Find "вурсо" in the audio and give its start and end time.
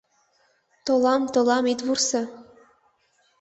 1.85-2.21